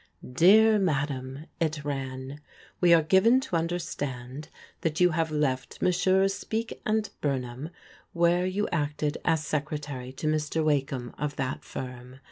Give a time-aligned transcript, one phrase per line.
[0.43, 2.39] "Dear Madam, (it ran)"
[2.81, 4.49] We are given to understand
[4.81, 6.33] that you have left Messrs.
[6.33, 7.69] Speke and Bumham,
[8.11, 10.65] where you acted as secretary to Mr.
[10.65, 12.15] Wakeham, of that firm.